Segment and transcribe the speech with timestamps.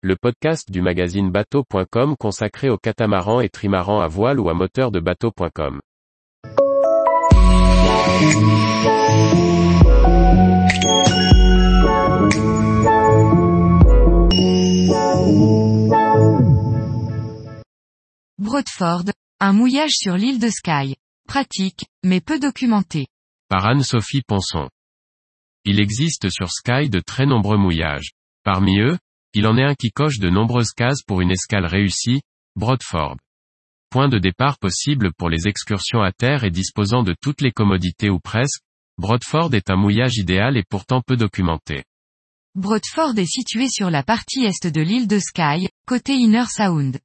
[0.00, 4.92] le podcast du magazine bateau.com consacré aux catamarans et trimarans à voile ou à moteur
[4.92, 5.80] de bateau.com.
[18.38, 19.04] Broadford,
[19.40, 20.94] un mouillage sur l'île de Skye.
[21.26, 23.08] Pratique, mais peu documenté.
[23.48, 24.68] Par Anne-Sophie Ponson.
[25.64, 28.12] Il existe sur Skye de très nombreux mouillages.
[28.44, 28.96] Parmi eux,
[29.34, 32.22] il en est un qui coche de nombreuses cases pour une escale réussie,
[32.56, 33.16] Broadford.
[33.90, 38.10] Point de départ possible pour les excursions à terre et disposant de toutes les commodités
[38.10, 38.60] ou presque,
[38.98, 41.84] Broadford est un mouillage idéal et pourtant peu documenté.
[42.54, 46.98] Broadford est situé sur la partie est de l'île de Skye, côté Inner Sound.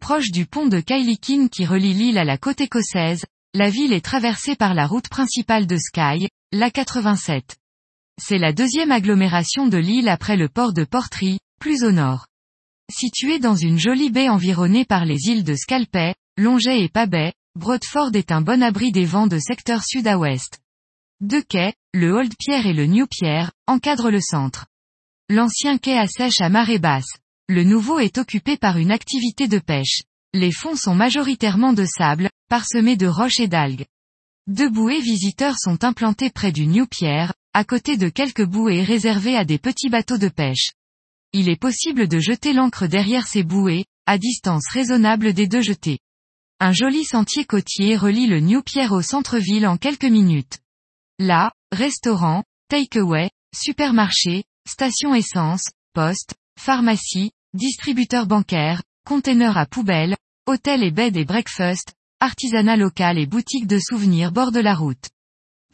[0.00, 4.04] Proche du pont de Kailikin qui relie l'île à la côte écossaise, la ville est
[4.04, 7.56] traversée par la route principale de Skye, la 87.
[8.18, 12.26] C'est la deuxième agglomération de l'île après le port de Portree, plus au nord.
[12.90, 18.10] Situé dans une jolie baie environnée par les îles de Scalpay, Longet et Pabay, Broadford
[18.14, 20.60] est un bon abri des vents de secteur sud à ouest.
[21.20, 24.66] Deux quais, le Old Pierre et le New Pierre, encadrent le centre.
[25.30, 27.16] L'ancien quai à sèche à marée basse.
[27.48, 30.02] Le nouveau est occupé par une activité de pêche.
[30.34, 33.86] Les fonds sont majoritairement de sable, parsemés de roches et d'algues.
[34.46, 39.36] Deux bouées visiteurs sont implantées près du New Pierre, à côté de quelques bouées réservées
[39.36, 40.72] à des petits bateaux de pêche.
[41.38, 45.98] Il est possible de jeter l'ancre derrière ces bouées, à distance raisonnable des deux jetées.
[46.60, 50.60] Un joli sentier côtier relie le New Pierre au centre-ville en quelques minutes.
[51.18, 60.90] Là, restaurant, takeaway, supermarché, station essence, poste, pharmacie, distributeur bancaire, container à poubelle, hôtel et
[60.90, 65.10] bed et breakfast, artisanat local et boutique de souvenirs bordent la route.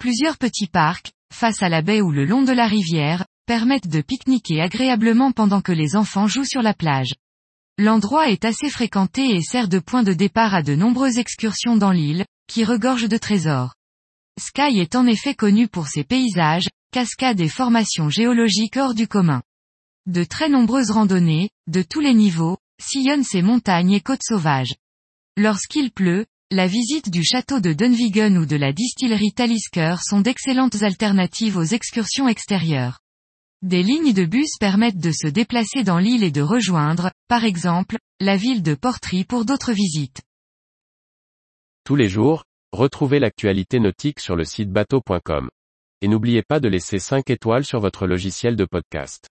[0.00, 4.00] Plusieurs petits parcs, face à la baie ou le long de la rivière, permettent de
[4.00, 7.14] pique-niquer agréablement pendant que les enfants jouent sur la plage.
[7.78, 11.90] L'endroit est assez fréquenté et sert de point de départ à de nombreuses excursions dans
[11.90, 13.74] l'île, qui regorge de trésors.
[14.40, 19.42] Sky est en effet connu pour ses paysages, cascades et formations géologiques hors du commun.
[20.06, 24.74] De très nombreuses randonnées, de tous les niveaux, sillonnent ces montagnes et côtes sauvages.
[25.36, 30.82] Lorsqu'il pleut, la visite du château de Dunvegan ou de la distillerie Talisker sont d'excellentes
[30.82, 33.01] alternatives aux excursions extérieures.
[33.62, 37.96] Des lignes de bus permettent de se déplacer dans l'île et de rejoindre, par exemple,
[38.18, 40.20] la ville de Portree pour d'autres visites.
[41.84, 42.42] Tous les jours,
[42.72, 45.48] retrouvez l'actualité nautique sur le site bateau.com.
[46.00, 49.28] Et n'oubliez pas de laisser 5 étoiles sur votre logiciel de podcast.